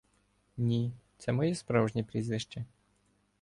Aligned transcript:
—Ні, 0.57 0.91
це 1.17 1.31
моє 1.31 1.55
справжнє 1.55 2.03
прізвище. 2.03 2.65